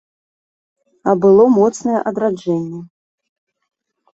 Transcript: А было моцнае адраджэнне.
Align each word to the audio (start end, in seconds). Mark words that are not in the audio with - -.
А 1.11 1.13
было 1.27 1.45
моцнае 1.57 1.99
адраджэнне. 2.13 2.81